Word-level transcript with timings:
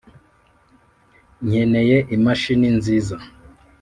nkeneye 1.47 1.95
imashini 2.15 2.67
nziza 2.77 3.17